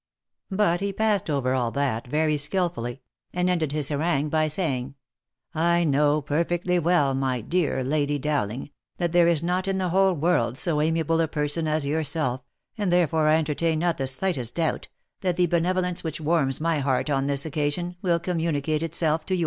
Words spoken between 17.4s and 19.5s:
occasion, will communicate itself to yours."